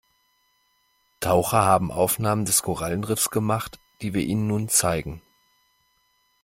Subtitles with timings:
[1.19, 5.21] Taucher haben Aufnahmen des Korallenriffs gemacht, die wir Ihnen nun zeigen.